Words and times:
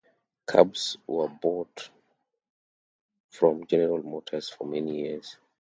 Cabs 0.47 0.97
were 1.05 1.27
bought 1.27 1.91
from 3.29 3.67
General 3.67 4.01
Motors 4.01 4.49
for 4.49 4.65
many 4.65 4.99
years. 5.03 5.37